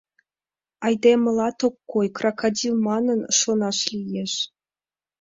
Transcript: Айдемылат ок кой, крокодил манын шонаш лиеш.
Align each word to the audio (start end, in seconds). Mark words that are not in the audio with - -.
Айдемылат 0.85 1.59
ок 1.67 1.75
кой, 1.91 2.07
крокодил 2.17 2.75
манын 2.87 3.19
шонаш 3.39 3.79
лиеш. 3.93 4.33